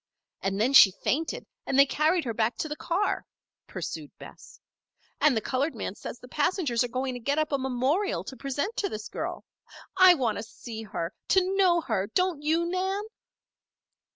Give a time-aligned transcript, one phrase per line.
[0.41, 3.23] And then she fainted and they carried her back to the car,"
[3.67, 4.59] pursued Bess.
[5.19, 8.35] "And the colored man says the passengers are going to get up a memorial to
[8.35, 9.45] present to this girl.
[9.97, 12.07] I want to see her to know her.
[12.07, 13.03] Don't you, Nan?"